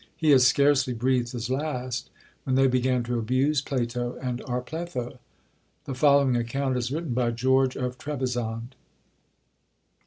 He 0.17 0.31
had 0.31 0.41
scarcely 0.41 0.93
breathed 0.93 1.31
his 1.31 1.51
last 1.51 2.09
when 2.43 2.55
they 2.55 2.65
began 2.65 3.03
to 3.03 3.19
abuse 3.19 3.61
Plato 3.61 4.17
and 4.19 4.41
our 4.47 4.59
Pletho. 4.59 5.19
The 5.85 5.93
following 5.93 6.35
account 6.35 6.75
is 6.75 6.91
written 6.91 7.13
by 7.13 7.29
George 7.29 7.75
of 7.75 7.99
Trebizond. 7.99 8.75